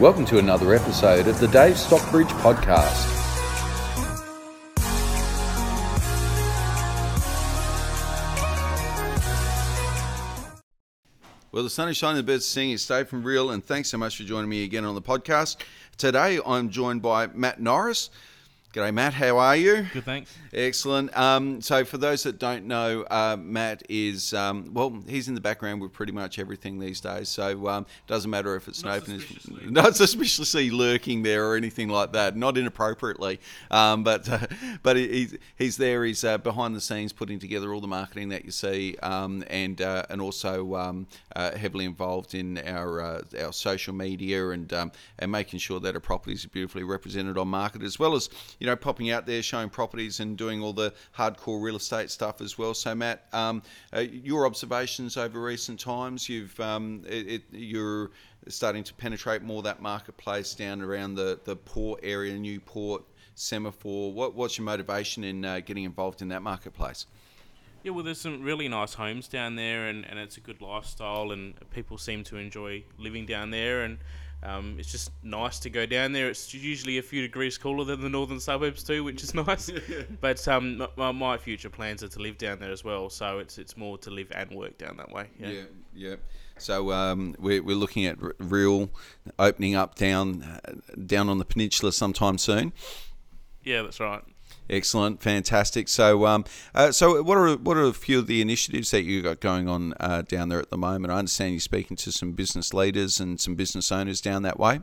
Welcome 0.00 0.24
to 0.26 0.38
another 0.38 0.74
episode 0.74 1.28
of 1.28 1.38
the 1.38 1.46
Dave 1.46 1.78
Stockbridge 1.78 2.26
Podcast. 2.26 3.12
Well, 11.52 11.62
the 11.62 11.70
sun 11.70 11.88
is 11.88 11.96
shining, 11.96 12.16
the 12.16 12.24
birds 12.24 12.44
singing. 12.44 12.74
It's 12.74 12.84
Dave 12.84 13.06
from 13.06 13.22
Real, 13.22 13.52
and 13.52 13.64
thanks 13.64 13.88
so 13.88 13.96
much 13.96 14.16
for 14.16 14.24
joining 14.24 14.50
me 14.50 14.64
again 14.64 14.84
on 14.84 14.96
the 14.96 15.00
podcast. 15.00 15.58
Today, 15.96 16.40
I'm 16.44 16.70
joined 16.70 17.00
by 17.00 17.28
Matt 17.28 17.60
Norris. 17.60 18.10
G'day, 18.74 18.92
Matt. 18.92 19.14
How 19.14 19.38
are 19.38 19.54
you? 19.54 19.86
Good, 19.92 20.04
thanks. 20.04 20.36
Excellent. 20.52 21.16
Um, 21.16 21.62
so, 21.62 21.84
for 21.84 21.96
those 21.96 22.24
that 22.24 22.40
don't 22.40 22.64
know, 22.64 23.02
uh, 23.08 23.36
Matt 23.38 23.84
is 23.88 24.34
um, 24.34 24.68
well, 24.74 25.00
he's 25.06 25.28
in 25.28 25.36
the 25.36 25.40
background 25.40 25.80
with 25.80 25.92
pretty 25.92 26.10
much 26.10 26.40
everything 26.40 26.80
these 26.80 27.00
days. 27.00 27.28
So, 27.28 27.68
um, 27.68 27.86
doesn't 28.08 28.28
matter 28.28 28.56
if 28.56 28.66
it's 28.66 28.82
Not 28.82 28.96
an 28.96 29.02
open, 29.02 29.20
suspiciously. 29.20 29.66
not 29.70 29.94
suspiciously 29.94 30.70
lurking 30.70 31.22
there 31.22 31.46
or 31.46 31.54
anything 31.54 31.88
like 31.88 32.14
that. 32.14 32.36
Not 32.36 32.58
inappropriately, 32.58 33.38
um, 33.70 34.02
but 34.02 34.28
uh, 34.28 34.44
but 34.82 34.96
he's 34.96 35.38
he's 35.56 35.76
there. 35.76 36.04
He's 36.04 36.24
uh, 36.24 36.38
behind 36.38 36.74
the 36.74 36.80
scenes 36.80 37.12
putting 37.12 37.38
together 37.38 37.72
all 37.72 37.80
the 37.80 37.86
marketing 37.86 38.30
that 38.30 38.44
you 38.44 38.50
see, 38.50 38.96
um, 39.04 39.44
and 39.50 39.80
uh, 39.82 40.02
and 40.10 40.20
also 40.20 40.74
um, 40.74 41.06
uh, 41.36 41.56
heavily 41.56 41.84
involved 41.84 42.34
in 42.34 42.58
our 42.66 43.00
uh, 43.00 43.22
our 43.40 43.52
social 43.52 43.94
media 43.94 44.48
and 44.48 44.72
um, 44.72 44.90
and 45.20 45.30
making 45.30 45.60
sure 45.60 45.78
that 45.78 45.94
our 45.94 46.00
properties 46.00 46.44
are 46.44 46.48
beautifully 46.48 46.82
represented 46.82 47.38
on 47.38 47.46
market, 47.46 47.80
as 47.80 48.00
well 48.00 48.16
as 48.16 48.28
you 48.64 48.70
know 48.70 48.76
popping 48.76 49.10
out 49.10 49.26
there 49.26 49.42
showing 49.42 49.68
properties 49.68 50.20
and 50.20 50.38
doing 50.38 50.62
all 50.62 50.72
the 50.72 50.90
hardcore 51.14 51.62
real 51.62 51.76
estate 51.76 52.10
stuff 52.10 52.40
as 52.40 52.56
well. 52.56 52.72
So 52.72 52.94
Matt, 52.94 53.26
um, 53.34 53.62
uh, 53.94 54.00
your 54.00 54.46
observations 54.46 55.18
over 55.18 55.38
recent 55.38 55.78
times, 55.78 56.30
you've 56.30 56.58
um, 56.58 57.02
it, 57.06 57.28
it, 57.28 57.42
you're 57.52 58.10
starting 58.48 58.82
to 58.82 58.94
penetrate 58.94 59.42
more 59.42 59.60
that 59.64 59.82
marketplace 59.82 60.54
down 60.54 60.80
around 60.80 61.14
the 61.14 61.38
the 61.44 61.56
port 61.56 62.00
area, 62.02 62.38
Newport. 62.38 63.04
Semaphore. 63.36 64.12
What, 64.12 64.36
what's 64.36 64.58
your 64.58 64.64
motivation 64.64 65.24
in 65.24 65.44
uh, 65.44 65.58
getting 65.58 65.82
involved 65.82 66.22
in 66.22 66.28
that 66.28 66.40
marketplace? 66.40 67.06
Yeah, 67.82 67.90
well, 67.90 68.04
there's 68.04 68.20
some 68.20 68.42
really 68.44 68.68
nice 68.68 68.94
homes 68.94 69.26
down 69.26 69.56
there, 69.56 69.88
and, 69.88 70.06
and 70.08 70.20
it's 70.20 70.36
a 70.36 70.40
good 70.40 70.62
lifestyle, 70.62 71.32
and 71.32 71.54
people 71.70 71.98
seem 71.98 72.22
to 72.24 72.36
enjoy 72.36 72.84
living 72.96 73.26
down 73.26 73.50
there, 73.50 73.82
and 73.82 73.98
um, 74.44 74.76
it's 74.78 74.90
just 74.90 75.10
nice 75.22 75.58
to 75.60 75.70
go 75.70 75.86
down 75.86 76.12
there. 76.12 76.28
It's 76.28 76.52
usually 76.52 76.98
a 76.98 77.02
few 77.02 77.22
degrees 77.22 77.56
cooler 77.56 77.84
than 77.84 78.02
the 78.02 78.10
northern 78.10 78.38
suburbs 78.38 78.82
too, 78.82 79.02
which 79.02 79.22
is 79.22 79.34
nice. 79.46 79.70
but 80.20 80.46
um, 80.46 80.86
my, 80.96 81.12
my 81.12 81.38
future 81.38 81.70
plans 81.70 82.02
are 82.02 82.08
to 82.08 82.18
live 82.20 82.36
down 82.36 82.58
there 82.58 82.70
as 82.70 82.84
well, 82.84 83.08
so 83.08 83.38
it's 83.38 83.56
it's 83.58 83.76
more 83.76 83.96
to 83.98 84.10
live 84.10 84.30
and 84.34 84.50
work 84.50 84.76
down 84.76 84.96
that 84.98 85.10
way. 85.10 85.28
Yeah. 85.38 85.48
Yeah, 85.48 85.62
yeah. 85.94 86.14
So 86.58 86.92
um, 86.92 87.34
we're, 87.38 87.62
we're 87.62 87.76
looking 87.76 88.06
at 88.06 88.22
r- 88.22 88.34
real 88.38 88.90
opening 89.38 89.74
up 89.74 89.94
down 89.94 90.42
uh, 90.42 90.72
down 91.06 91.28
on 91.28 91.38
the 91.38 91.44
peninsula 91.44 91.92
sometime 91.92 92.38
soon. 92.38 92.72
Yeah, 93.64 93.82
that's 93.82 93.98
right. 93.98 94.22
Excellent, 94.70 95.20
fantastic. 95.20 95.88
So, 95.88 96.26
um, 96.26 96.44
uh, 96.74 96.90
so 96.90 97.22
what 97.22 97.36
are 97.36 97.56
what 97.56 97.76
are 97.76 97.84
a 97.84 97.92
few 97.92 98.18
of 98.18 98.26
the 98.26 98.40
initiatives 98.40 98.90
that 98.92 99.02
you 99.02 99.20
got 99.20 99.40
going 99.40 99.68
on 99.68 99.92
uh, 100.00 100.22
down 100.22 100.48
there 100.48 100.58
at 100.58 100.70
the 100.70 100.78
moment? 100.78 101.12
I 101.12 101.18
understand 101.18 101.52
you're 101.52 101.60
speaking 101.60 101.96
to 101.98 102.10
some 102.10 102.32
business 102.32 102.72
leaders 102.72 103.20
and 103.20 103.38
some 103.38 103.54
business 103.54 103.92
owners 103.92 104.20
down 104.20 104.42
that 104.42 104.58
way. 104.58 104.80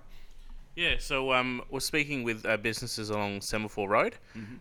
Yeah, 0.75 0.95
so 0.99 1.33
um, 1.33 1.61
we're 1.69 1.81
speaking 1.81 2.23
with 2.23 2.45
uh, 2.45 2.55
businesses 2.57 3.09
along 3.09 3.41
Semaphore 3.41 3.89
Road, 3.89 4.15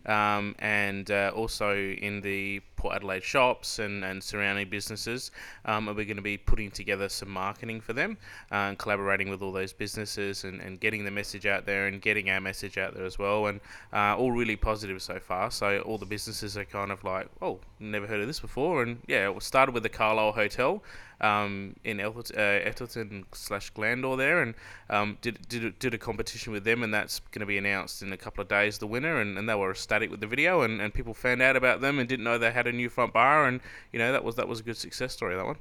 um, 0.05 0.55
and 0.59 1.09
uh, 1.09 1.31
also 1.33 1.73
in 1.77 2.19
the 2.19 2.61
Port 2.81 2.95
Adelaide 2.95 3.23
shops 3.23 3.77
and, 3.77 4.03
and 4.03 4.23
surrounding 4.23 4.67
businesses. 4.67 5.29
Um, 5.65 5.87
and 5.87 5.95
we're 5.95 6.05
going 6.05 6.15
to 6.15 6.23
be 6.23 6.37
putting 6.37 6.71
together 6.71 7.09
some 7.09 7.29
marketing 7.29 7.79
for 7.79 7.93
them, 7.93 8.17
uh, 8.51 8.69
and 8.69 8.77
collaborating 8.79 9.29
with 9.29 9.43
all 9.43 9.51
those 9.51 9.71
businesses 9.71 10.45
and, 10.45 10.59
and 10.59 10.79
getting 10.79 11.05
the 11.05 11.11
message 11.11 11.45
out 11.45 11.67
there 11.67 11.85
and 11.85 12.01
getting 12.01 12.31
our 12.31 12.41
message 12.41 12.79
out 12.79 12.95
there 12.95 13.05
as 13.05 13.19
well. 13.19 13.45
And 13.45 13.59
uh, 13.93 14.15
all 14.17 14.31
really 14.31 14.55
positive 14.55 14.99
so 14.99 15.19
far. 15.19 15.51
So 15.51 15.81
all 15.81 15.99
the 15.99 16.07
businesses 16.07 16.57
are 16.57 16.65
kind 16.65 16.91
of 16.91 17.03
like, 17.03 17.27
oh, 17.39 17.59
never 17.79 18.07
heard 18.07 18.21
of 18.21 18.25
this 18.25 18.39
before. 18.39 18.81
And 18.81 18.99
yeah, 19.05 19.29
it 19.29 19.43
started 19.43 19.73
with 19.75 19.83
the 19.83 19.89
Carlisle 19.89 20.31
Hotel 20.31 20.81
um, 21.21 21.75
in 21.83 21.99
uh, 22.01 22.11
Ethelton 22.35 23.25
slash 23.31 23.71
Glandor 23.73 24.17
there, 24.17 24.41
and 24.41 24.55
um, 24.89 25.17
did, 25.21 25.47
did 25.47 25.77
did 25.79 25.93
a 25.93 25.97
competition 25.97 26.51
with 26.51 26.63
them, 26.63 26.83
and 26.83 26.93
that's 26.93 27.19
going 27.31 27.41
to 27.41 27.45
be 27.45 27.57
announced 27.57 28.01
in 28.01 28.11
a 28.11 28.17
couple 28.17 28.41
of 28.41 28.47
days. 28.47 28.79
The 28.79 28.87
winner, 28.87 29.21
and, 29.21 29.37
and 29.37 29.47
they 29.47 29.55
were 29.55 29.71
ecstatic 29.71 30.09
with 30.09 30.19
the 30.19 30.27
video, 30.27 30.61
and, 30.61 30.81
and 30.81 30.93
people 30.93 31.13
found 31.13 31.41
out 31.41 31.55
about 31.55 31.79
them 31.79 31.99
and 31.99 32.09
didn't 32.09 32.25
know 32.25 32.37
they 32.37 32.51
had 32.51 32.67
new 32.71 32.89
front 32.89 33.13
bar, 33.13 33.45
and 33.45 33.61
you 33.91 33.99
know 33.99 34.11
that 34.11 34.23
was 34.23 34.35
that 34.35 34.47
was 34.47 34.59
a 34.59 34.63
good 34.63 34.77
success 34.77 35.13
story. 35.13 35.35
That 35.35 35.45
one. 35.45 35.57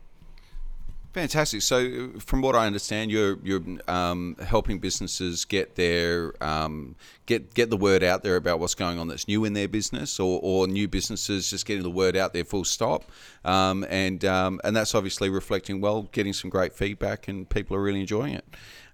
Fantastic. 1.13 1.63
So, 1.63 2.11
from 2.21 2.41
what 2.41 2.55
I 2.55 2.67
understand, 2.67 3.11
you're 3.11 3.37
you're 3.43 3.63
um, 3.89 4.37
helping 4.47 4.79
businesses 4.79 5.45
get 5.45 5.75
their 5.75 6.33
um, 6.41 6.95
get 7.27 7.53
get 7.53 7.69
the 7.69 7.77
word 7.77 8.05
out 8.05 8.23
there 8.23 8.37
about 8.37 8.61
what's 8.61 8.77
going 8.77 8.97
on 8.97 9.09
that's 9.09 9.27
new 9.27 9.45
in 9.45 9.53
their 9.53 9.67
business, 9.67 10.21
or, 10.21 10.39
or 10.41 10.69
new 10.69 10.87
businesses 10.87 11.51
just 11.51 11.67
getting 11.67 11.83
the 11.83 11.91
word 11.91 12.17
out 12.17 12.33
there 12.33 12.45
full 12.45 12.65
stop, 12.65 13.03
um, 13.45 13.85
and 13.91 14.25
um, 14.25 14.61
and 14.63 14.77
that's 14.77 14.95
obviously 14.95 15.29
reflecting 15.29 15.81
well, 15.81 16.03
getting 16.13 16.33
some 16.33 16.49
great 16.49 16.73
feedback, 16.73 17.27
and 17.27 17.49
people 17.49 17.77
are 17.77 17.83
really 17.83 18.01
enjoying 18.01 18.35
it. 18.35 18.45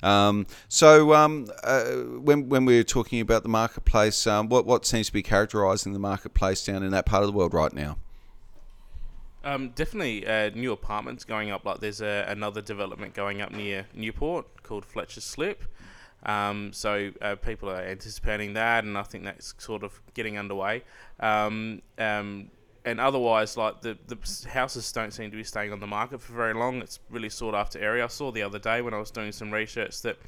Um, 0.03 0.47
so, 0.69 1.13
um, 1.13 1.49
uh, 1.65 1.85
when 1.85 2.49
when 2.49 2.65
we're 2.65 2.83
talking 2.83 3.21
about 3.21 3.43
the 3.43 3.51
marketplace, 3.51 4.27
um, 4.27 4.49
what 4.49 4.65
what 4.65 4.87
seems 4.87 5.09
to 5.09 5.13
be 5.13 5.23
characterising 5.23 5.93
the 5.93 5.99
marketplace 5.99 6.65
down 6.65 6.83
in 6.83 6.93
that 6.93 7.05
part 7.05 7.25
of 7.25 7.27
the 7.27 7.37
world 7.37 7.53
right 7.53 7.75
now? 7.75 7.99
Um, 9.47 9.69
definitely 9.71 10.27
uh, 10.27 10.51
new 10.51 10.73
apartments 10.73 11.23
going 11.23 11.53
up. 11.53 11.65
Like 11.65 11.79
there's 11.79 12.01
a, 12.01 12.27
another 12.29 12.61
development 12.61 13.15
going 13.15 13.41
up 13.41 13.53
near 13.53 13.87
Newport 13.95 14.65
called 14.65 14.85
Fletcher's 14.85 15.23
Slip. 15.23 15.63
Um, 16.25 16.73
so 16.73 17.13
uh, 17.23 17.37
people 17.37 17.71
are 17.71 17.81
anticipating 17.81 18.55
that, 18.55 18.83
and 18.83 18.99
I 18.99 19.05
think 19.05 19.23
that's 19.23 19.55
sort 19.59 19.85
of 19.85 20.01
getting 20.15 20.37
underway. 20.37 20.83
Um, 21.21 21.83
um, 21.97 22.51
and 22.85 22.99
otherwise, 22.99 23.57
like 23.57 23.83
the 23.83 23.97
the 24.09 24.19
houses 24.49 24.91
don't 24.91 25.13
seem 25.13 25.31
to 25.31 25.37
be 25.37 25.45
staying 25.45 25.73
on 25.73 25.79
the 25.79 25.87
market 25.87 26.21
for 26.21 26.33
very 26.33 26.55
long. 26.55 26.83
It's 26.83 26.99
really 27.09 27.31
sought 27.31 27.55
after 27.55 27.79
area. 27.79 28.03
I 28.03 28.09
saw 28.09 28.33
the 28.33 28.43
other 28.43 28.59
day 28.59 28.83
when 28.83 28.95
I 28.95 28.99
was 28.99 29.13
doing 29.13 29.31
some 29.31 29.53
research 29.53 30.03
that 30.03 30.19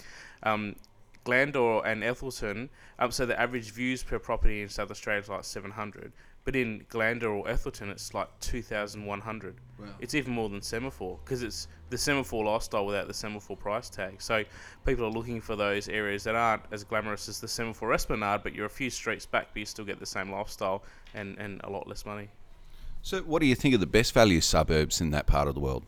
um, 0.45 0.77
Glandor 1.25 1.85
and 1.85 2.05
Ethelton, 2.05 2.71
um, 3.01 3.11
so 3.11 3.27
the 3.27 3.39
average 3.39 3.73
views 3.73 4.05
per 4.05 4.21
property 4.21 4.63
in 4.63 4.69
South 4.69 4.93
Australia 4.93 5.23
is 5.23 5.29
like 5.29 5.45
700, 5.45 6.13
but 6.49 6.57
in 6.57 6.83
Glandor 6.89 7.25
or 7.25 7.47
Ethelton 7.47 7.91
it's 7.91 8.15
like 8.15 8.27
2,100. 8.41 9.57
Wow. 9.79 9.87
It's 10.01 10.15
even 10.15 10.33
more 10.33 10.49
than 10.49 10.63
Semaphore 10.63 11.19
because 11.23 11.43
it's 11.43 11.69
the 11.91 11.99
Semaphore 11.99 12.43
lifestyle 12.43 12.87
without 12.87 13.07
the 13.07 13.13
Semaphore 13.13 13.55
price 13.55 13.91
tag. 13.91 14.23
So 14.23 14.45
people 14.87 15.05
are 15.05 15.11
looking 15.11 15.43
for 15.43 15.57
those 15.57 15.91
areas 15.91 16.25
that 16.25 16.35
aren't 16.35 16.63
as 16.73 16.85
glamorous 16.85 17.29
as 17.29 17.39
the 17.39 17.49
Semaphore 17.49 17.93
Esplanade, 17.93 18.41
but 18.43 18.55
you're 18.55 18.65
a 18.65 18.71
few 18.71 18.89
streets 18.89 19.27
back, 19.27 19.49
but 19.53 19.61
you 19.61 19.67
still 19.67 19.85
get 19.85 20.01
the 20.01 20.07
same 20.07 20.33
lifestyle 20.33 20.85
and, 21.13 21.37
and 21.37 21.61
a 21.65 21.69
lot 21.69 21.87
less 21.87 22.07
money. 22.07 22.29
So, 23.03 23.21
what 23.21 23.41
do 23.41 23.47
you 23.47 23.55
think 23.55 23.75
of 23.75 23.81
the 23.81 23.87
best 23.87 24.15
value 24.15 24.41
suburbs 24.41 25.03
in 25.03 25.11
that 25.11 25.27
part 25.27 25.49
of 25.49 25.55
the 25.55 25.61
world? 25.61 25.85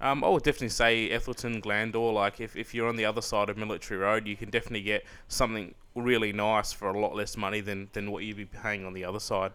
Um, 0.00 0.24
I 0.24 0.30
would 0.30 0.44
definitely 0.44 0.70
say 0.70 1.10
Ethelton, 1.10 1.60
Glandor. 1.60 2.14
Like 2.14 2.40
if, 2.40 2.56
if 2.56 2.74
you're 2.74 2.88
on 2.88 2.96
the 2.96 3.04
other 3.04 3.20
side 3.20 3.50
of 3.50 3.58
Military 3.58 4.00
Road, 4.00 4.26
you 4.26 4.34
can 4.34 4.48
definitely 4.48 4.80
get 4.80 5.04
something 5.28 5.74
really 5.96 6.32
nice 6.32 6.72
for 6.72 6.88
a 6.88 6.98
lot 6.98 7.16
less 7.16 7.36
money 7.36 7.60
than, 7.60 7.88
than 7.92 8.10
what 8.10 8.22
you'd 8.22 8.36
be 8.36 8.44
paying 8.44 8.84
on 8.84 8.92
the 8.92 9.04
other 9.04 9.20
side. 9.20 9.52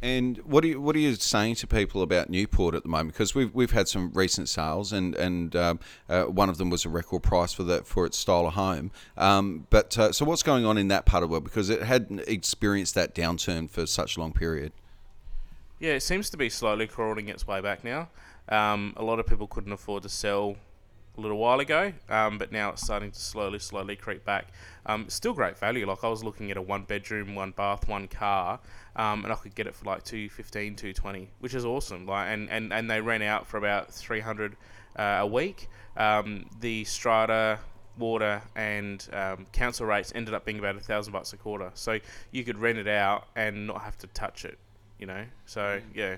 And 0.00 0.38
what 0.38 0.62
are 0.62 0.68
you 0.68 0.80
what 0.80 0.94
are 0.94 1.00
you 1.00 1.16
saying 1.16 1.56
to 1.56 1.66
people 1.66 2.02
about 2.02 2.30
Newport 2.30 2.76
at 2.76 2.84
the 2.84 2.88
moment? 2.88 3.14
Because 3.14 3.34
we've 3.34 3.52
we've 3.52 3.72
had 3.72 3.88
some 3.88 4.12
recent 4.14 4.48
sales, 4.48 4.92
and 4.92 5.16
and 5.16 5.56
um, 5.56 5.80
uh, 6.08 6.24
one 6.24 6.48
of 6.48 6.56
them 6.56 6.70
was 6.70 6.84
a 6.84 6.88
record 6.88 7.24
price 7.24 7.52
for 7.52 7.64
that 7.64 7.84
for 7.84 8.06
its 8.06 8.16
style 8.16 8.46
of 8.46 8.54
home. 8.54 8.92
Um, 9.16 9.66
but 9.70 9.98
uh, 9.98 10.12
so 10.12 10.24
what's 10.24 10.44
going 10.44 10.64
on 10.64 10.78
in 10.78 10.86
that 10.88 11.04
part 11.04 11.24
of 11.24 11.28
the 11.28 11.32
world? 11.32 11.42
Because 11.42 11.68
it 11.68 11.82
hadn't 11.82 12.20
experienced 12.28 12.94
that 12.94 13.12
downturn 13.12 13.68
for 13.68 13.86
such 13.86 14.16
a 14.16 14.20
long 14.20 14.32
period. 14.32 14.72
Yeah, 15.80 15.94
it 15.94 16.02
seems 16.02 16.30
to 16.30 16.36
be 16.36 16.48
slowly 16.48 16.86
crawling 16.86 17.28
its 17.28 17.48
way 17.48 17.60
back 17.60 17.82
now. 17.82 18.08
Um, 18.48 18.94
a 18.96 19.02
lot 19.02 19.18
of 19.18 19.26
people 19.26 19.48
couldn't 19.48 19.72
afford 19.72 20.04
to 20.04 20.08
sell 20.08 20.56
a 21.18 21.20
little 21.20 21.36
while 21.36 21.60
ago, 21.60 21.92
um, 22.08 22.38
but 22.38 22.52
now 22.52 22.70
it's 22.70 22.82
starting 22.82 23.10
to 23.10 23.20
slowly, 23.20 23.58
slowly 23.58 23.96
creep 23.96 24.24
back. 24.24 24.46
Um, 24.86 25.08
still 25.08 25.34
great 25.34 25.58
value. 25.58 25.86
Like 25.86 26.04
I 26.04 26.08
was 26.08 26.22
looking 26.22 26.50
at 26.50 26.56
a 26.56 26.62
one 26.62 26.84
bedroom, 26.84 27.34
one 27.34 27.50
bath, 27.50 27.88
one 27.88 28.06
car, 28.08 28.60
um, 28.96 29.24
and 29.24 29.32
I 29.32 29.36
could 29.36 29.54
get 29.54 29.66
it 29.66 29.74
for 29.74 29.84
like 29.84 30.04
215, 30.04 30.76
220, 30.76 31.28
which 31.40 31.54
is 31.54 31.64
awesome. 31.64 32.06
Like 32.06 32.28
and, 32.28 32.48
and, 32.50 32.72
and 32.72 32.90
they 32.90 33.00
rent 33.00 33.24
out 33.24 33.46
for 33.46 33.58
about 33.58 33.92
300 33.92 34.56
uh, 34.96 35.18
a 35.20 35.26
week. 35.26 35.68
Um, 35.96 36.46
the 36.60 36.84
strata 36.84 37.58
water 37.98 38.40
and 38.54 39.06
um, 39.12 39.46
council 39.52 39.84
rates 39.86 40.12
ended 40.14 40.32
up 40.32 40.44
being 40.44 40.60
about 40.60 40.76
a 40.76 40.80
thousand 40.80 41.12
bucks 41.12 41.32
a 41.32 41.36
quarter. 41.36 41.72
So 41.74 41.98
you 42.30 42.44
could 42.44 42.58
rent 42.58 42.78
it 42.78 42.88
out 42.88 43.26
and 43.34 43.66
not 43.66 43.82
have 43.82 43.98
to 43.98 44.06
touch 44.08 44.44
it, 44.44 44.58
you 44.98 45.06
know. 45.06 45.24
So 45.46 45.80
yeah, 45.94 46.16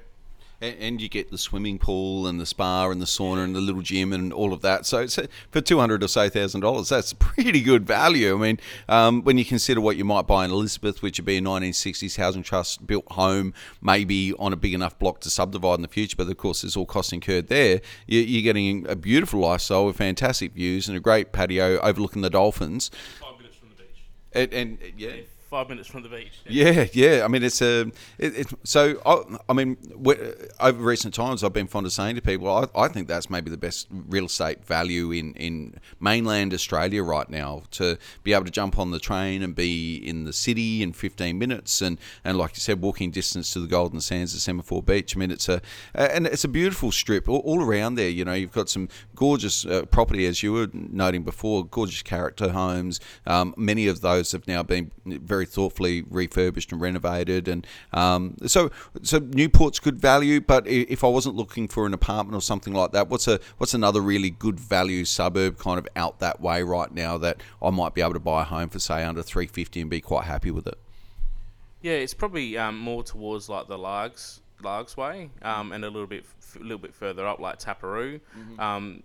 And, 0.62 0.76
and 0.78 1.00
you 1.00 1.08
get 1.08 1.30
the 1.30 1.38
swimming 1.38 1.78
pool 1.78 2.26
and 2.26 2.38
the 2.38 2.44
spa 2.44 2.90
and 2.90 3.00
the 3.00 3.06
sauna 3.06 3.44
and 3.44 3.56
the 3.56 3.60
little 3.60 3.80
gym 3.80 4.12
and 4.12 4.32
all 4.32 4.52
of 4.52 4.60
that. 4.60 4.84
So 4.84 4.98
it's, 4.98 5.18
for 5.50 5.60
two 5.60 5.78
hundred 5.78 6.02
or 6.02 6.08
so 6.08 6.28
thousand 6.28 6.60
dollars, 6.60 6.90
that's 6.90 7.14
pretty 7.14 7.62
good 7.62 7.86
value. 7.86 8.34
I 8.34 8.38
mean, 8.38 8.60
um, 8.88 9.22
when 9.22 9.38
you 9.38 9.44
consider 9.44 9.80
what 9.80 9.96
you 9.96 10.04
might 10.04 10.26
buy 10.26 10.44
in 10.44 10.50
Elizabeth, 10.50 11.00
which 11.02 11.18
would 11.18 11.24
be 11.24 11.38
a 11.38 11.40
nineteen 11.40 11.72
sixties 11.72 12.16
housing 12.16 12.42
trust 12.42 12.86
built 12.86 13.10
home, 13.12 13.54
maybe 13.80 14.34
on 14.38 14.52
a 14.52 14.56
big 14.56 14.74
enough 14.74 14.98
block 14.98 15.20
to 15.20 15.30
subdivide 15.30 15.76
in 15.76 15.82
the 15.82 15.88
future, 15.88 16.16
but 16.16 16.28
of 16.28 16.36
course 16.36 16.60
there's 16.60 16.76
all 16.76 16.86
costs 16.86 17.12
incurred 17.12 17.48
there. 17.48 17.80
You, 18.06 18.20
you're 18.20 18.42
getting 18.42 18.86
a 18.86 18.96
beautiful 18.96 19.40
lifestyle 19.40 19.86
with 19.86 19.96
fantastic 19.96 20.52
views 20.52 20.88
and 20.88 20.96
a 20.96 21.00
great 21.00 21.32
patio 21.32 21.78
overlooking 21.80 22.22
the 22.22 22.30
dolphins. 22.30 22.90
Five 23.20 23.38
minutes 23.38 23.56
from 23.56 23.70
the 23.70 23.76
beach. 23.76 24.04
And, 24.32 24.52
and 24.52 24.78
yeah. 24.98 25.12
Five 25.50 25.68
minutes 25.68 25.88
from 25.88 26.04
the 26.04 26.08
beach. 26.08 26.30
Yeah, 26.46 26.86
yeah. 26.92 27.22
I 27.24 27.28
mean, 27.28 27.42
it's 27.42 27.60
a. 27.60 27.80
It, 28.18 28.38
it, 28.38 28.46
so, 28.62 29.02
I, 29.04 29.36
I 29.48 29.52
mean, 29.52 29.76
over 30.60 30.78
recent 30.78 31.12
times, 31.12 31.42
I've 31.42 31.52
been 31.52 31.66
fond 31.66 31.86
of 31.86 31.92
saying 31.92 32.14
to 32.14 32.22
people, 32.22 32.48
I, 32.48 32.68
I 32.80 32.86
think 32.86 33.08
that's 33.08 33.28
maybe 33.28 33.50
the 33.50 33.56
best 33.56 33.88
real 33.90 34.26
estate 34.26 34.64
value 34.64 35.10
in, 35.10 35.34
in 35.34 35.74
mainland 35.98 36.54
Australia 36.54 37.02
right 37.02 37.28
now 37.28 37.64
to 37.72 37.98
be 38.22 38.32
able 38.32 38.44
to 38.44 38.52
jump 38.52 38.78
on 38.78 38.92
the 38.92 39.00
train 39.00 39.42
and 39.42 39.52
be 39.56 39.96
in 39.96 40.22
the 40.22 40.32
city 40.32 40.84
in 40.84 40.92
15 40.92 41.36
minutes, 41.36 41.82
and, 41.82 41.98
and 42.24 42.38
like 42.38 42.52
you 42.52 42.60
said, 42.60 42.80
walking 42.80 43.10
distance 43.10 43.52
to 43.52 43.58
the 43.58 43.66
Golden 43.66 44.00
Sands 44.00 44.32
at 44.36 44.40
Semaphore 44.42 44.84
Beach. 44.84 45.16
I 45.16 45.18
mean, 45.18 45.32
it's 45.32 45.48
a 45.48 45.60
and 45.96 46.28
it's 46.28 46.44
a 46.44 46.48
beautiful 46.48 46.92
strip 46.92 47.28
all, 47.28 47.40
all 47.40 47.60
around 47.60 47.96
there. 47.96 48.08
You 48.08 48.24
know, 48.24 48.34
you've 48.34 48.52
got 48.52 48.68
some 48.68 48.88
gorgeous 49.20 49.66
uh, 49.66 49.84
property, 49.90 50.24
as 50.24 50.42
you 50.42 50.50
were 50.50 50.66
noting 50.72 51.22
before, 51.22 51.62
gorgeous 51.66 52.00
character 52.00 52.52
homes. 52.52 52.98
Um, 53.26 53.52
many 53.54 53.86
of 53.86 54.00
those 54.00 54.32
have 54.32 54.48
now 54.48 54.62
been 54.62 54.90
very 55.04 55.44
thoughtfully 55.44 56.04
refurbished 56.08 56.72
and 56.72 56.80
renovated, 56.80 57.46
and 57.46 57.66
um, 57.92 58.38
so 58.46 58.70
so 59.02 59.18
Newport's 59.20 59.78
good 59.78 60.00
value. 60.00 60.40
But 60.40 60.66
if 60.66 61.04
I 61.04 61.08
wasn't 61.08 61.36
looking 61.36 61.68
for 61.68 61.84
an 61.84 61.92
apartment 61.92 62.34
or 62.34 62.40
something 62.40 62.72
like 62.72 62.92
that, 62.92 63.10
what's 63.10 63.28
a 63.28 63.40
what's 63.58 63.74
another 63.74 64.00
really 64.00 64.30
good 64.30 64.58
value 64.58 65.04
suburb 65.04 65.58
kind 65.58 65.78
of 65.78 65.86
out 65.96 66.18
that 66.20 66.40
way 66.40 66.62
right 66.62 66.90
now 66.90 67.18
that 67.18 67.42
I 67.60 67.68
might 67.68 67.92
be 67.92 68.00
able 68.00 68.14
to 68.14 68.20
buy 68.20 68.40
a 68.40 68.44
home 68.44 68.70
for 68.70 68.78
say 68.78 69.04
under 69.04 69.22
three 69.22 69.46
fifty 69.46 69.82
and 69.82 69.90
be 69.90 70.00
quite 70.00 70.24
happy 70.24 70.50
with 70.50 70.66
it? 70.66 70.78
Yeah, 71.82 71.92
it's 71.92 72.14
probably 72.14 72.56
um, 72.56 72.78
more 72.78 73.02
towards 73.02 73.50
like 73.50 73.68
the 73.68 73.76
Largs 73.76 74.40
Largs 74.62 74.96
way, 74.96 75.30
um, 75.42 75.72
and 75.72 75.84
a 75.84 75.90
little 75.90 76.06
bit 76.06 76.24
a 76.56 76.58
little 76.60 76.78
bit 76.78 76.94
further 76.94 77.26
up 77.26 77.40
like 77.40 77.58
Taperoo. 77.58 78.20
Mm-hmm. 78.36 78.60
Um, 78.60 79.02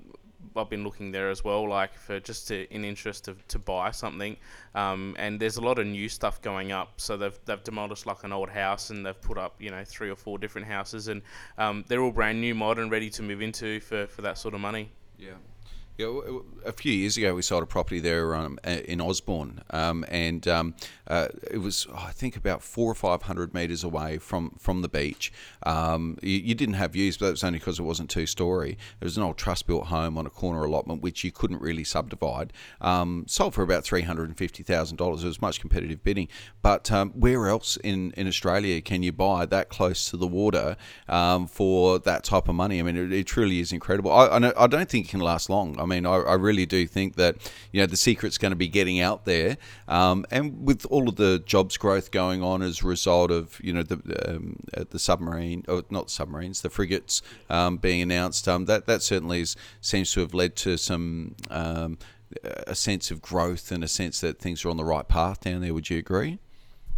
I've 0.55 0.69
been 0.69 0.83
looking 0.83 1.11
there 1.11 1.29
as 1.29 1.43
well, 1.43 1.67
like 1.67 1.93
for 1.97 2.19
just 2.19 2.47
to, 2.47 2.71
in 2.73 2.85
interest 2.85 3.25
to, 3.25 3.35
to 3.49 3.59
buy 3.59 3.91
something. 3.91 4.37
Um, 4.73 5.15
and 5.17 5.39
there's 5.39 5.57
a 5.57 5.61
lot 5.61 5.79
of 5.79 5.87
new 5.87 6.07
stuff 6.07 6.41
going 6.41 6.71
up. 6.71 7.01
So 7.01 7.17
they've 7.17 7.37
they've 7.45 7.63
demolished 7.63 8.05
like 8.05 8.23
an 8.23 8.31
old 8.31 8.49
house 8.49 8.89
and 8.89 9.05
they've 9.05 9.19
put 9.19 9.37
up 9.37 9.55
you 9.59 9.71
know 9.71 9.83
three 9.83 10.09
or 10.09 10.15
four 10.15 10.37
different 10.37 10.67
houses, 10.67 11.07
and 11.07 11.21
um, 11.57 11.83
they're 11.87 12.01
all 12.01 12.11
brand 12.11 12.39
new, 12.41 12.55
modern, 12.55 12.89
ready 12.89 13.09
to 13.11 13.23
move 13.23 13.41
into 13.41 13.79
for, 13.79 14.07
for 14.07 14.21
that 14.21 14.37
sort 14.37 14.53
of 14.53 14.59
money. 14.59 14.91
Yeah. 15.17 15.33
Yeah, 15.97 16.19
a 16.65 16.73
few 16.73 16.91
years 16.91 17.15
ago 17.15 17.35
we 17.35 17.41
sold 17.41 17.63
a 17.63 17.65
property 17.65 18.01
there 18.01 18.35
um, 18.35 18.59
in 18.65 18.99
Osborne, 18.99 19.61
um, 19.69 20.03
and 20.09 20.45
um, 20.45 20.75
uh, 21.07 21.29
it 21.49 21.59
was 21.59 21.87
oh, 21.89 22.07
I 22.07 22.11
think 22.11 22.35
about 22.35 22.61
four 22.61 22.91
or 22.91 22.95
five 22.95 23.21
hundred 23.23 23.53
meters 23.53 23.81
away 23.81 24.17
from 24.17 24.57
from 24.59 24.81
the 24.81 24.89
beach. 24.89 25.31
Um, 25.63 26.17
you, 26.21 26.37
you, 26.37 26.53
didn't 26.53 26.75
have 26.75 26.91
views, 26.91 27.15
but 27.15 27.27
it 27.27 27.31
was 27.31 27.45
only 27.45 27.59
because 27.59 27.79
it 27.79 27.83
wasn't 27.83 28.09
two 28.09 28.25
story. 28.25 28.77
It 28.99 29.05
was 29.05 29.15
an 29.15 29.23
old 29.23 29.37
trust 29.37 29.67
built 29.67 29.85
home 29.85 30.17
on 30.17 30.25
a 30.25 30.29
corner 30.29 30.65
allotment 30.65 31.01
which 31.01 31.23
you 31.23 31.31
couldn't 31.31 31.61
really 31.61 31.85
subdivide. 31.85 32.51
Um, 32.81 33.23
sold 33.25 33.53
for 33.53 33.63
about 33.63 33.85
three 33.85 34.01
hundred 34.01 34.27
and 34.27 34.37
fifty 34.37 34.63
thousand 34.63 34.97
dollars. 34.97 35.23
It 35.23 35.27
was 35.27 35.41
much 35.41 35.61
competitive 35.61 36.03
bidding, 36.03 36.27
but 36.61 36.91
um, 36.91 37.11
where 37.11 37.47
else 37.47 37.77
in, 37.77 38.11
in 38.17 38.27
Australia 38.27 38.81
can 38.81 39.01
you 39.01 39.13
buy 39.13 39.45
that 39.45 39.69
close 39.69 40.09
to 40.09 40.17
the 40.17 40.27
water 40.27 40.75
for 41.47 41.99
that 41.99 42.25
type 42.25 42.49
of 42.49 42.55
money? 42.55 42.81
I 42.81 42.83
mean, 42.83 42.97
it, 42.97 43.13
it 43.13 43.27
truly 43.27 43.61
is 43.61 43.71
incredible. 43.71 44.11
I, 44.11 44.51
I 44.57 44.67
don't 44.67 44.89
think 44.89 45.05
it 45.05 45.09
can 45.11 45.21
last 45.21 45.49
long. 45.49 45.84
I 45.85 45.87
mean, 45.87 46.05
I, 46.05 46.15
I, 46.15 46.33
really 46.33 46.65
do 46.65 46.87
think 46.87 47.15
that 47.15 47.37
you 47.71 47.79
know 47.79 47.85
the 47.85 47.95
secret's 47.95 48.39
going 48.39 48.51
to 48.51 48.55
be 48.55 48.67
getting 48.67 48.99
out 48.99 49.25
there, 49.25 49.57
um, 49.87 50.25
and 50.31 50.65
with 50.65 50.85
all 50.89 51.07
of 51.07 51.15
the 51.15 51.43
jobs 51.45 51.77
growth 51.77 52.09
going 52.09 52.41
on 52.41 52.63
as 52.63 52.81
a 52.81 52.87
result 52.87 53.29
of 53.29 53.61
you 53.63 53.71
know 53.71 53.83
the 53.83 53.97
um, 54.27 54.57
uh, 54.75 54.85
the 54.89 54.97
submarine 54.97 55.63
or 55.67 55.83
not 55.91 56.09
submarines, 56.09 56.61
the 56.61 56.71
frigates 56.71 57.21
um, 57.51 57.77
being 57.77 58.01
announced, 58.01 58.47
um, 58.47 58.65
that 58.65 58.87
that 58.87 59.03
certainly 59.03 59.41
is, 59.41 59.55
seems 59.79 60.11
to 60.13 60.21
have 60.21 60.33
led 60.33 60.55
to 60.55 60.75
some 60.77 61.35
um, 61.51 61.99
a 62.43 62.73
sense 62.73 63.11
of 63.11 63.21
growth 63.21 63.71
and 63.71 63.83
a 63.83 63.87
sense 63.87 64.19
that 64.21 64.39
things 64.39 64.65
are 64.65 64.69
on 64.69 64.77
the 64.77 64.83
right 64.83 65.07
path 65.07 65.41
down 65.41 65.61
there. 65.61 65.73
Would 65.73 65.91
you 65.91 65.99
agree? 65.99 66.39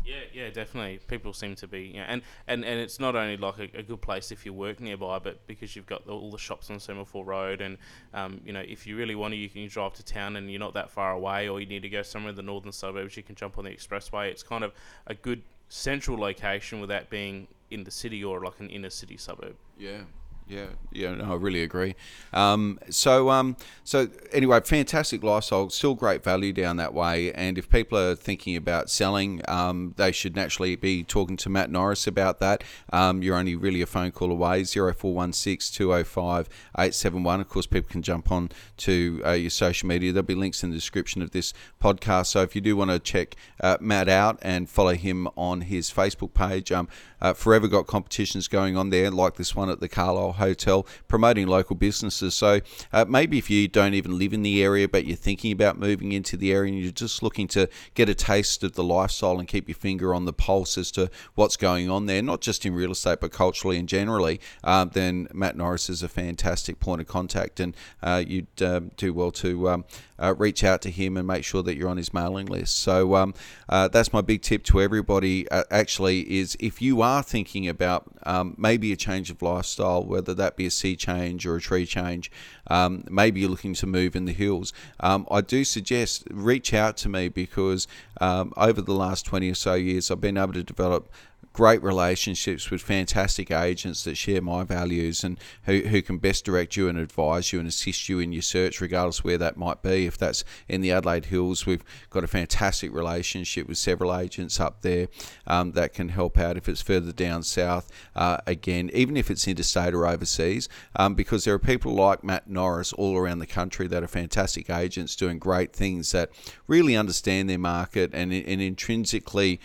Yeah, 0.07 0.21
yeah, 0.31 0.49
definitely. 0.49 0.99
People 1.07 1.33
seem 1.33 1.55
to 1.55 1.67
be, 1.67 1.91
know, 1.93 2.05
and, 2.07 2.21
and, 2.47 2.63
and 2.63 2.79
it's 2.79 2.97
not 2.97 3.17
only 3.17 3.35
like 3.35 3.59
a, 3.59 3.79
a, 3.79 3.83
good 3.83 4.01
place 4.01 4.31
if 4.31 4.45
you 4.45 4.53
work 4.53 4.79
nearby, 4.79 5.19
but 5.19 5.45
because 5.47 5.75
you've 5.75 5.85
got 5.85 6.07
all 6.07 6.31
the 6.31 6.37
shops 6.37 6.69
on 6.69 6.79
Semaphore 6.79 7.25
Road, 7.25 7.59
and 7.59 7.77
um, 8.13 8.39
you 8.45 8.53
know, 8.53 8.61
if 8.61 8.87
you 8.87 8.95
really 8.95 9.15
want 9.15 9.33
to, 9.33 9.35
you 9.37 9.49
can 9.49 9.67
drive 9.67 9.93
to 9.95 10.05
town, 10.05 10.37
and 10.37 10.49
you're 10.49 10.61
not 10.61 10.73
that 10.75 10.89
far 10.89 11.11
away, 11.11 11.49
or 11.49 11.59
you 11.59 11.65
need 11.65 11.81
to 11.81 11.89
go 11.89 12.03
somewhere 12.03 12.29
in 12.29 12.35
the 12.37 12.41
northern 12.41 12.71
suburbs, 12.71 13.17
you 13.17 13.23
can 13.23 13.35
jump 13.35 13.57
on 13.57 13.65
the 13.65 13.69
expressway. 13.69 14.29
It's 14.29 14.43
kind 14.43 14.63
of 14.63 14.71
a 15.07 15.13
good 15.13 15.41
central 15.67 16.17
location 16.17 16.79
without 16.79 17.09
being 17.09 17.47
in 17.69 17.83
the 17.83 17.91
city 17.91 18.23
or 18.23 18.39
like 18.41 18.61
an 18.61 18.69
inner 18.69 18.89
city 18.89 19.17
suburb. 19.17 19.57
Yeah, 19.77 20.03
yeah, 20.49 20.67
yeah, 20.93 21.13
no, 21.13 21.33
I 21.33 21.35
really 21.35 21.61
agree. 21.61 21.95
Um, 22.31 22.79
so, 22.89 23.29
um, 23.29 23.57
so 23.83 24.07
anyway, 24.31 24.61
fantastic 24.61 25.21
lifestyle, 25.21 25.69
still 25.69 25.93
great 25.93 26.23
value 26.23 26.53
down 26.53 26.77
that 26.77 26.93
way. 26.93 27.33
And 27.33 27.57
if 27.57 27.69
people 27.69 27.97
are 27.97 28.15
thinking 28.15 28.55
about 28.55 28.89
selling, 28.89 29.41
um, 29.49 29.93
they 29.97 30.13
should 30.13 30.37
naturally 30.37 30.77
be 30.77 31.03
talking 31.03 31.35
to 31.37 31.49
Matt 31.49 31.69
Norris 31.69 32.07
about 32.07 32.39
that. 32.39 32.63
Um, 32.93 33.21
you're 33.21 33.35
only 33.35 33.55
really 33.55 33.81
a 33.81 33.85
phone 33.85 34.11
call 34.11 34.31
away, 34.31 34.63
0416 34.63 35.75
205 35.75 36.47
871. 36.77 37.41
Of 37.41 37.49
course, 37.49 37.67
people 37.67 37.89
can 37.89 38.01
jump 38.01 38.31
on 38.31 38.49
to 38.77 39.21
uh, 39.25 39.31
your 39.31 39.49
social 39.49 39.87
media. 39.89 40.13
There'll 40.13 40.25
be 40.25 40.35
links 40.35 40.63
in 40.63 40.69
the 40.69 40.77
description 40.77 41.21
of 41.21 41.31
this 41.31 41.53
podcast. 41.81 42.27
So 42.27 42.41
if 42.41 42.55
you 42.55 42.61
do 42.61 42.77
want 42.77 42.91
to 42.91 42.99
check 42.99 43.35
uh, 43.59 43.77
Matt 43.81 44.07
out 44.07 44.39
and 44.41 44.69
follow 44.69 44.93
him 44.93 45.27
on 45.35 45.61
his 45.61 45.91
Facebook 45.91 46.33
page, 46.33 46.71
um, 46.71 46.87
uh, 47.21 47.33
Forever 47.33 47.67
got 47.67 47.87
competitions 47.87 48.47
going 48.47 48.77
on 48.77 48.89
there, 48.89 49.09
like 49.11 49.35
this 49.35 49.55
one 49.55 49.69
at 49.69 49.79
the 49.79 49.87
Carlisle 49.87 50.33
Hotel, 50.33 50.85
promoting 51.07 51.47
local 51.47 51.75
businesses. 51.75 52.33
So 52.33 52.61
uh, 52.93 53.05
maybe 53.07 53.37
if 53.37 53.49
you 53.49 53.67
don't 53.67 53.93
even 53.93 54.17
live 54.17 54.33
in 54.33 54.43
the 54.43 54.63
area, 54.63 54.87
but 54.87 55.05
you're 55.05 55.17
thinking 55.17 55.51
about 55.51 55.79
moving 55.79 56.11
into 56.11 56.37
the 56.37 56.51
area 56.51 56.71
and 56.71 56.81
you're 56.81 56.91
just 56.91 57.23
looking 57.23 57.47
to 57.49 57.69
get 57.93 58.09
a 58.09 58.15
taste 58.15 58.63
of 58.63 58.73
the 58.73 58.83
lifestyle 58.83 59.39
and 59.39 59.47
keep 59.47 59.67
your 59.67 59.75
finger 59.75 60.13
on 60.13 60.25
the 60.25 60.33
pulse 60.33 60.77
as 60.77 60.91
to 60.91 61.09
what's 61.35 61.57
going 61.57 61.89
on 61.89 62.05
there, 62.05 62.21
not 62.21 62.41
just 62.41 62.65
in 62.65 62.73
real 62.73 62.91
estate, 62.91 63.19
but 63.19 63.31
culturally 63.31 63.77
and 63.77 63.89
generally, 63.89 64.39
um, 64.63 64.91
then 64.93 65.27
Matt 65.33 65.55
Norris 65.55 65.89
is 65.89 66.03
a 66.03 66.07
fantastic 66.07 66.79
point 66.79 67.01
of 67.01 67.07
contact. 67.07 67.59
And 67.59 67.75
uh, 68.03 68.23
you'd 68.25 68.61
um, 68.61 68.91
do 68.97 69.13
well 69.13 69.31
to 69.31 69.69
um, 69.69 69.85
uh, 70.19 70.35
reach 70.37 70.63
out 70.63 70.81
to 70.81 70.91
him 70.91 71.17
and 71.17 71.27
make 71.27 71.43
sure 71.43 71.63
that 71.63 71.75
you're 71.75 71.89
on 71.89 71.97
his 71.97 72.13
mailing 72.13 72.47
list. 72.47 72.79
So 72.79 73.15
um, 73.15 73.33
uh, 73.69 73.87
that's 73.87 74.13
my 74.13 74.21
big 74.21 74.41
tip 74.41 74.63
to 74.65 74.81
everybody. 74.81 75.49
Uh, 75.49 75.63
actually, 75.71 76.21
is 76.39 76.57
if 76.59 76.81
you 76.81 77.01
are 77.01 77.06
thinking 77.21 77.67
about 77.67 78.05
um, 78.27 78.55
maybe 78.57 78.91
a 78.91 78.95
change 78.97 79.31
of 79.31 79.41
lifestyle, 79.41 80.03
whether 80.03 80.33
that 80.33 80.57
be 80.57 80.65
a 80.65 80.71
sea 80.71 80.95
change 80.95 81.45
or 81.45 81.55
a 81.55 81.61
tree 81.61 81.85
change, 81.85 82.29
um, 82.67 83.05
maybe 83.09 83.39
you're 83.39 83.49
looking 83.49 83.73
to 83.75 83.87
move 83.87 84.15
in 84.15 84.25
the 84.25 84.33
hills, 84.33 84.73
um, 84.99 85.25
I 85.31 85.41
do 85.41 85.63
suggest 85.63 86.27
reach 86.29 86.73
out 86.73 86.97
to 86.97 87.09
me 87.09 87.29
because 87.29 87.87
um, 88.19 88.53
over 88.57 88.81
the 88.81 88.93
last 88.93 89.25
20 89.25 89.49
or 89.49 89.55
so 89.55 89.75
years, 89.75 90.11
I've 90.11 90.21
been 90.21 90.37
able 90.37 90.53
to 90.53 90.63
develop 90.63 91.09
great 91.57 91.81
relationships 91.81 92.69
with 92.69 92.79
fantastic 92.83 93.49
agents 93.49 94.03
that 94.03 94.15
share 94.15 94.43
my 94.43 94.63
values 94.63 95.23
and 95.23 95.39
who, 95.63 95.79
who 95.79 96.03
can 96.03 96.19
best 96.19 96.45
direct 96.45 96.75
you 96.75 96.87
and 96.87 96.99
advise 96.99 97.51
you 97.51 97.57
and 97.57 97.67
assist 97.67 98.07
you 98.07 98.19
in 98.19 98.31
your 98.31 98.43
search, 98.43 98.79
regardless 98.79 99.23
where 99.23 99.39
that 99.39 99.57
might 99.57 99.81
be. 99.81 100.05
If 100.05 100.19
that's 100.19 100.43
in 100.67 100.81
the 100.81 100.91
Adelaide 100.91 101.25
Hills, 101.25 101.65
we've 101.65 101.83
got 102.11 102.23
a 102.23 102.27
fantastic 102.27 102.93
relationship 102.93 103.67
with 103.67 103.79
several 103.79 104.15
agents 104.15 104.59
up 104.59 104.83
there 104.83 105.07
um, 105.47 105.71
that 105.71 105.95
can 105.95 106.09
help 106.09 106.37
out. 106.37 106.57
If 106.57 106.69
it's 106.69 106.83
further 106.83 107.11
down 107.11 107.41
south, 107.41 107.91
uh, 108.17 108.37
again, 108.47 108.89
even 108.93 109.15
if 109.15 109.29
it's 109.29 109.47
interstate 109.47 109.93
or 109.93 110.07
overseas, 110.07 110.67
um, 110.95 111.13
because 111.13 111.45
there 111.45 111.53
are 111.53 111.59
people 111.59 111.93
like 111.93 112.23
Matt 112.23 112.49
Norris 112.49 112.91
all 112.93 113.15
around 113.15 113.39
the 113.39 113.47
country 113.47 113.87
that 113.87 114.03
are 114.03 114.07
fantastic 114.07 114.69
agents 114.69 115.15
doing 115.15 115.39
great 115.39 115.71
things 115.73 116.11
that 116.11 116.31
really 116.67 116.95
understand 116.95 117.49
their 117.49 117.59
market 117.59 118.11
and, 118.13 118.33
and 118.33 118.61
intrinsically 118.61 119.59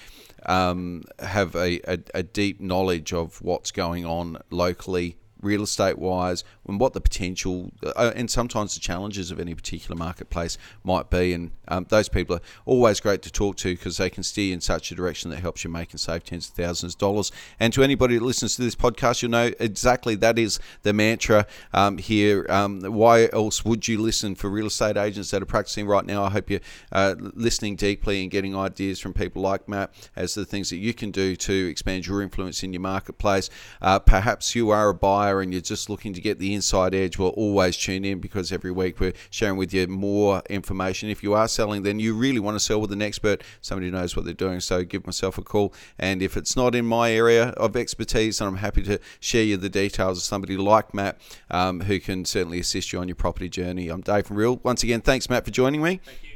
um, 0.47 1.03
have 1.21 1.55
a, 1.55 1.81
a, 1.91 1.99
a 2.15 2.23
deep 2.23 2.61
knowledge 2.61 3.13
of 3.13 3.41
what's 3.41 3.71
going 3.71 4.05
on 4.05 4.39
locally 4.51 5.17
real 5.41 5.63
estate 5.63 5.99
wise, 5.99 6.45
and 6.67 6.79
what 6.79 6.93
the 6.93 7.01
potential 7.01 7.73
uh, 7.85 8.13
and 8.15 8.31
sometimes 8.31 8.75
the 8.75 8.81
challenges 8.81 9.31
of 9.31 9.41
any 9.41 9.55
particular 9.55 9.97
marketplace 9.97 10.59
might 10.85 11.11
be. 11.11 11.33
And 11.33 11.51
um, 11.69 11.87
those 11.89 12.09
people 12.09 12.37
are 12.37 12.41
always 12.65 13.01
great 13.01 13.23
to 13.23 13.33
talk 13.33 13.57
to 13.59 13.75
because 13.75 13.97
they 13.97 14.11
can 14.11 14.23
steer 14.23 14.47
you 14.47 14.55
in 14.55 14.61
such 14.61 14.93
a 14.93 14.95
direction 14.95 15.31
that 15.31 15.41
helps 15.41 15.65
you 15.65 15.71
make 15.71 15.91
and 15.91 16.01
save 16.01 16.25
tens 16.25 16.49
of 16.49 16.55
thousands 16.55 16.95
of 16.95 16.99
dollars. 16.99 17.33
And 17.59 17.73
to 17.73 17.83
anybody 17.83 18.19
that 18.19 18.25
listens 18.25 18.57
to 18.57 18.63
this 18.63 18.75
podcast, 18.75 19.23
you'll 19.23 19.31
know 19.31 19.51
exactly 19.59 20.15
that 20.17 20.39
is 20.39 20.61
the 20.83 20.93
mantra 20.93 21.47
um, 21.73 21.99
here. 21.99 22.47
Um, 22.49 22.81
why 22.81 23.29
else 23.33 23.65
would 23.65 23.89
you 23.89 24.01
listen 24.01 24.35
for 24.35 24.49
real 24.49 24.67
estate 24.67 24.97
agents 24.97 25.31
that 25.31 25.43
are 25.43 25.47
practicing 25.47 25.87
right 25.87 26.05
now? 26.05 26.25
I 26.25 26.31
hope 26.31 26.51
you're 26.51 26.61
uh, 26.93 27.15
listening 27.19 27.77
deeply 27.77 28.23
and 28.23 28.31
getting 28.31 28.57
ideas 28.57 29.01
from 29.01 29.13
people 29.13 29.43
like 29.43 29.69
Matt 29.69 29.93
as 30.17 30.35
to 30.35 30.41
the 30.41 30.47
things 30.47 30.71
that 30.71 30.77
you 30.77 30.95
can 30.95 31.11
do 31.11 31.37
to 31.37 31.69
expand 31.69 32.07
your 32.07 32.23
influence 32.23 32.63
in 32.63 32.73
your 32.73 32.81
marketplace. 32.81 33.51
Uh, 33.81 33.99
perhaps 33.99 34.55
you 34.55 34.71
are 34.71 34.91
a 34.91 34.95
buyer 34.95 35.41
and 35.41 35.53
you're 35.53 35.63
just 35.63 35.91
looking 35.91 36.13
to 36.13 36.21
get 36.21 36.39
the 36.39 36.52
inside 36.53 36.95
edge. 36.95 37.19
Well, 37.19 37.31
always 37.31 37.77
tune 37.77 38.05
in 38.05 38.21
because 38.21 38.53
every 38.53 38.71
week 38.71 39.01
we're 39.01 39.13
sharing 39.31 39.57
with 39.57 39.73
you 39.73 39.87
more 39.87 40.43
information. 40.49 41.09
If 41.09 41.23
you 41.23 41.35
are 41.35 41.49
selling, 41.49 41.83
then 41.83 41.99
you 41.99 42.15
really 42.15 42.41
want 42.41 42.57
to 42.57 42.61
sell 42.61 42.81
with 42.81 42.93
an 42.93 43.03
expert, 43.03 43.43
somebody 43.61 43.87
who 43.87 43.93
knows 43.93 44.17
what 44.17 44.25
they're 44.25 44.35
doing. 44.35 44.61
So 44.61 44.85
give 44.85 45.07
myself 45.07 45.39
a 45.39 45.43
call. 45.43 45.73
And 45.99 46.23
if 46.23 46.37
it's 46.37 46.57
not 46.57 46.75
in 46.75 46.85
my 46.87 47.13
area 47.13 47.49
of 47.51 47.77
expertise, 47.77 48.39
then 48.39 48.49
I'm 48.49 48.57
happy 48.57 48.83
to 48.83 48.99
share 49.21 49.45
you 49.45 49.57
the 49.57 49.69
details 49.69 50.19
of 50.19 50.25
somebody 50.25 50.57
like 50.57 50.95
Matt 50.95 51.19
um, 51.51 51.81
who 51.83 51.99
can 51.99 52.25
certainly 52.25 52.61
assist 52.61 52.93
you 52.93 52.99
on 52.99 53.09
your 53.09 53.17
property 53.17 53.49
journey. 53.49 53.89
I'm 53.89 54.01
Dave 54.01 54.27
from 54.27 54.37
Real. 54.37 54.61
Once 54.63 54.83
again, 54.83 55.01
thanks, 55.01 55.29
Matt, 55.29 55.45
for 55.45 55.51
joining 55.51 55.83
me. 55.83 56.01
Thank 56.05 56.19
you. 56.23 56.29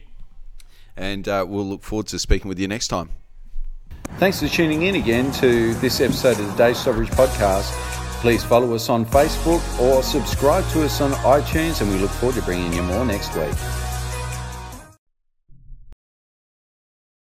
And 0.96 1.28
uh, 1.28 1.44
we'll 1.46 1.66
look 1.66 1.82
forward 1.82 2.06
to 2.08 2.18
speaking 2.18 2.48
with 2.48 2.58
you 2.58 2.68
next 2.68 2.88
time. 2.88 3.10
Thanks 4.18 4.40
for 4.40 4.48
tuning 4.48 4.82
in 4.82 4.94
again 4.94 5.30
to 5.32 5.74
this 5.74 6.00
episode 6.00 6.38
of 6.40 6.46
the 6.46 6.56
Dave 6.56 6.76
Stockbridge 6.76 7.10
Podcast. 7.10 7.95
Please 8.20 8.42
follow 8.42 8.74
us 8.74 8.88
on 8.88 9.04
Facebook 9.06 9.62
or 9.80 10.02
subscribe 10.02 10.66
to 10.70 10.84
us 10.84 11.00
on 11.00 11.12
iTunes, 11.12 11.80
and 11.80 11.90
we 11.90 11.98
look 11.98 12.10
forward 12.12 12.34
to 12.36 12.42
bringing 12.42 12.72
you 12.72 12.82
more 12.82 13.04
next 13.04 13.34
week. 13.36 13.85